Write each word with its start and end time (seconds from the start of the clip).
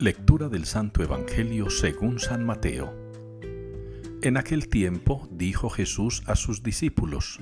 Lectura 0.00 0.48
del 0.48 0.64
Santo 0.64 1.04
Evangelio 1.04 1.70
según 1.70 2.18
San 2.18 2.44
Mateo. 2.44 2.92
En 4.22 4.36
aquel 4.36 4.66
tiempo 4.66 5.28
dijo 5.30 5.70
Jesús 5.70 6.24
a 6.26 6.34
sus 6.34 6.64
discípulos, 6.64 7.38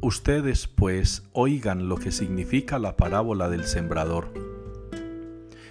Ustedes 0.00 0.68
pues 0.68 1.24
oigan 1.32 1.88
lo 1.88 1.96
que 1.96 2.12
significa 2.12 2.78
la 2.78 2.96
parábola 2.96 3.48
del 3.48 3.64
sembrador. 3.64 4.32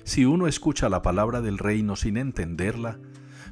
Si 0.04 0.26
uno 0.26 0.48
escucha 0.48 0.90
la 0.90 1.02
palabra 1.02 1.40
del 1.40 1.58
reino 1.58 1.96
sin 1.96 2.18
entenderla, 2.18 3.00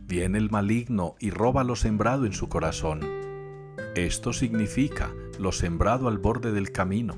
viene 0.01 0.39
el 0.39 0.51
maligno 0.51 1.15
y 1.21 1.29
roba 1.29 1.63
lo 1.63 1.77
sembrado 1.77 2.25
en 2.25 2.33
su 2.33 2.49
corazón. 2.49 2.99
Esto 3.95 4.33
significa 4.33 5.09
lo 5.39 5.53
sembrado 5.53 6.09
al 6.09 6.17
borde 6.17 6.51
del 6.51 6.73
camino. 6.73 7.15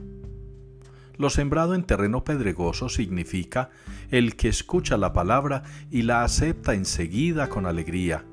Lo 1.18 1.30
sembrado 1.30 1.76
en 1.76 1.84
terreno 1.84 2.24
pedregoso 2.24 2.90
significa 2.90 3.70
el 4.12 4.36
que 4.36 4.50
escucha 4.50 4.98
la 4.98 5.14
palabra 5.14 5.64
y 5.90 6.02
la 6.02 6.24
acepta 6.24 6.74
enseguida 6.74 7.48
con 7.50 7.66
alegría, 7.66 8.26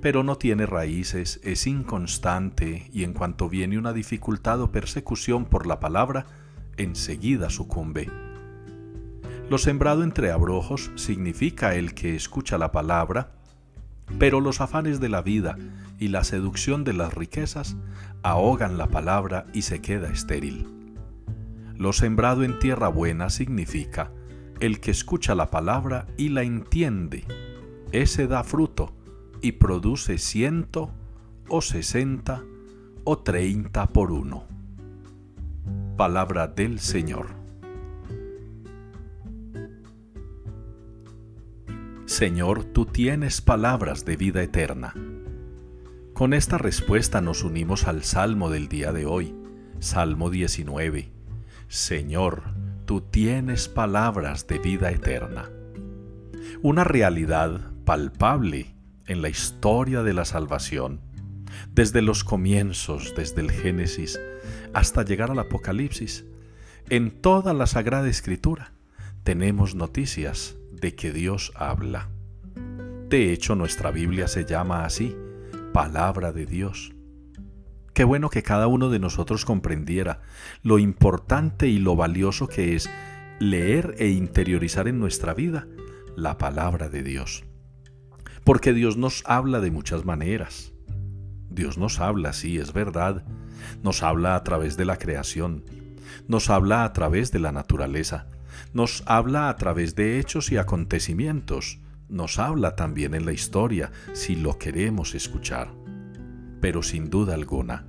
pero 0.00 0.22
no 0.22 0.36
tiene 0.36 0.66
raíces, 0.66 1.40
es 1.42 1.66
inconstante 1.66 2.88
y 2.92 3.04
en 3.04 3.12
cuanto 3.12 3.48
viene 3.48 3.78
una 3.78 3.92
dificultad 3.92 4.60
o 4.60 4.72
persecución 4.72 5.44
por 5.44 5.66
la 5.66 5.80
palabra, 5.80 6.26
enseguida 6.76 7.50
sucumbe. 7.50 8.08
Lo 9.50 9.58
sembrado 9.58 10.02
entre 10.02 10.32
abrojos 10.32 10.90
significa 10.96 11.74
el 11.74 11.94
que 11.94 12.16
escucha 12.16 12.58
la 12.58 12.72
palabra, 12.72 13.32
pero 14.18 14.40
los 14.40 14.60
afanes 14.60 15.00
de 15.00 15.08
la 15.08 15.22
vida 15.22 15.56
y 15.98 16.08
la 16.08 16.24
seducción 16.24 16.84
de 16.84 16.92
las 16.92 17.14
riquezas 17.14 17.76
ahogan 18.22 18.78
la 18.78 18.88
palabra 18.88 19.46
y 19.52 19.62
se 19.62 19.80
queda 19.80 20.10
estéril. 20.10 20.75
Lo 21.78 21.92
sembrado 21.92 22.42
en 22.42 22.58
tierra 22.58 22.88
buena 22.88 23.28
significa 23.28 24.10
el 24.60 24.80
que 24.80 24.90
escucha 24.90 25.34
la 25.34 25.50
palabra 25.50 26.06
y 26.16 26.30
la 26.30 26.42
entiende. 26.42 27.24
Ese 27.92 28.26
da 28.26 28.44
fruto 28.44 28.94
y 29.42 29.52
produce 29.52 30.16
ciento 30.16 30.90
o 31.48 31.60
sesenta 31.60 32.42
o 33.04 33.18
treinta 33.18 33.88
por 33.88 34.10
uno. 34.10 34.44
Palabra 35.96 36.48
del 36.48 36.80
Señor. 36.80 37.28
Señor, 42.06 42.64
tú 42.64 42.86
tienes 42.86 43.42
palabras 43.42 44.04
de 44.06 44.16
vida 44.16 44.42
eterna. 44.42 44.94
Con 46.14 46.32
esta 46.32 46.56
respuesta 46.56 47.20
nos 47.20 47.44
unimos 47.44 47.86
al 47.86 48.02
Salmo 48.02 48.48
del 48.48 48.68
día 48.68 48.92
de 48.92 49.04
hoy, 49.04 49.34
Salmo 49.80 50.30
19 50.30 51.15
Señor, 51.68 52.44
tú 52.84 53.00
tienes 53.00 53.68
palabras 53.68 54.46
de 54.46 54.58
vida 54.58 54.90
eterna. 54.90 55.50
Una 56.62 56.84
realidad 56.84 57.72
palpable 57.84 58.74
en 59.06 59.20
la 59.20 59.28
historia 59.28 60.02
de 60.02 60.14
la 60.14 60.24
salvación, 60.24 61.00
desde 61.72 62.02
los 62.02 62.22
comienzos, 62.22 63.14
desde 63.16 63.42
el 63.42 63.50
Génesis, 63.50 64.18
hasta 64.74 65.04
llegar 65.04 65.30
al 65.30 65.40
Apocalipsis. 65.40 66.24
En 66.88 67.10
toda 67.20 67.52
la 67.52 67.66
Sagrada 67.66 68.08
Escritura 68.08 68.72
tenemos 69.24 69.74
noticias 69.74 70.56
de 70.70 70.94
que 70.94 71.12
Dios 71.12 71.52
habla. 71.56 72.10
De 73.08 73.32
hecho, 73.32 73.56
nuestra 73.56 73.90
Biblia 73.90 74.28
se 74.28 74.44
llama 74.44 74.84
así, 74.84 75.16
palabra 75.72 76.32
de 76.32 76.46
Dios. 76.46 76.95
Qué 77.96 78.04
bueno 78.04 78.28
que 78.28 78.42
cada 78.42 78.66
uno 78.66 78.90
de 78.90 78.98
nosotros 78.98 79.46
comprendiera 79.46 80.20
lo 80.62 80.78
importante 80.78 81.68
y 81.68 81.78
lo 81.78 81.96
valioso 81.96 82.46
que 82.46 82.76
es 82.76 82.90
leer 83.38 83.94
e 83.96 84.08
interiorizar 84.08 84.86
en 84.86 85.00
nuestra 85.00 85.32
vida 85.32 85.66
la 86.14 86.36
palabra 86.36 86.90
de 86.90 87.02
Dios. 87.02 87.44
Porque 88.44 88.74
Dios 88.74 88.98
nos 88.98 89.22
habla 89.24 89.60
de 89.60 89.70
muchas 89.70 90.04
maneras. 90.04 90.74
Dios 91.48 91.78
nos 91.78 91.98
habla, 91.98 92.34
sí, 92.34 92.58
es 92.58 92.74
verdad. 92.74 93.24
Nos 93.82 94.02
habla 94.02 94.34
a 94.34 94.44
través 94.44 94.76
de 94.76 94.84
la 94.84 94.98
creación. 94.98 95.64
Nos 96.28 96.50
habla 96.50 96.84
a 96.84 96.92
través 96.92 97.32
de 97.32 97.38
la 97.38 97.50
naturaleza. 97.50 98.26
Nos 98.74 99.04
habla 99.06 99.48
a 99.48 99.56
través 99.56 99.94
de 99.94 100.18
hechos 100.18 100.52
y 100.52 100.58
acontecimientos. 100.58 101.80
Nos 102.10 102.38
habla 102.38 102.76
también 102.76 103.14
en 103.14 103.24
la 103.24 103.32
historia, 103.32 103.90
si 104.12 104.36
lo 104.36 104.58
queremos 104.58 105.14
escuchar 105.14 105.85
pero 106.60 106.82
sin 106.82 107.10
duda 107.10 107.34
alguna, 107.34 107.84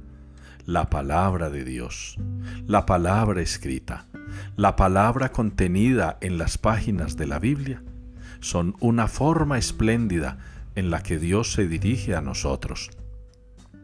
la 0.65 0.89
palabra 0.89 1.49
de 1.49 1.63
Dios, 1.63 2.17
la 2.65 2.85
palabra 2.85 3.41
escrita, 3.41 4.07
la 4.55 4.75
palabra 4.75 5.31
contenida 5.31 6.17
en 6.19 6.37
las 6.37 6.57
páginas 6.57 7.15
de 7.15 7.27
la 7.27 7.39
Biblia, 7.39 7.81
son 8.41 8.75
una 8.79 9.07
forma 9.07 9.57
espléndida 9.57 10.37
en 10.75 10.91
la 10.91 11.01
que 11.01 11.19
Dios 11.19 11.53
se 11.53 11.67
dirige 11.67 12.15
a 12.15 12.21
nosotros. 12.21 12.91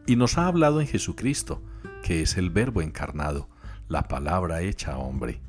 Y 0.06 0.16
nos 0.16 0.36
ha 0.36 0.46
hablado 0.46 0.80
en 0.80 0.86
Jesucristo, 0.86 1.62
que 2.02 2.20
es 2.20 2.36
el 2.36 2.50
Verbo 2.50 2.82
encarnado, 2.82 3.48
la 3.88 4.02
palabra 4.02 4.60
hecha 4.60 4.98
hombre. 4.98 5.40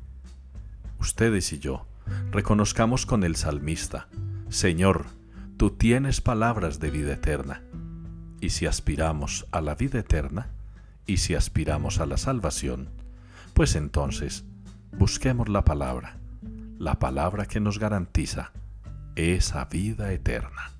Ustedes 0.99 1.51
y 1.51 1.59
yo 1.59 1.85
reconozcamos 2.31 3.05
con 3.05 3.23
el 3.23 3.35
salmista, 3.35 4.07
Señor, 4.49 5.05
tú 5.57 5.71
tienes 5.71 6.21
palabras 6.21 6.79
de 6.79 6.91
vida 6.91 7.13
eterna 7.13 7.61
y 8.45 8.51
si 8.51 8.67
aspiramos 8.67 9.47
a 9.51 9.59
la 9.59 9.73
vida 9.73 9.97
eterna, 9.97 10.49
y 11.07 11.17
si 11.17 11.33
aspiramos 11.33 11.99
a 11.99 12.05
la 12.05 12.17
salvación, 12.17 12.89
pues 13.55 13.75
entonces 13.75 14.43
busquemos 14.91 15.49
la 15.49 15.65
palabra, 15.65 16.17
la 16.77 16.99
palabra 16.99 17.47
que 17.47 17.59
nos 17.59 17.79
garantiza 17.79 18.51
esa 19.15 19.65
vida 19.65 20.13
eterna. 20.13 20.74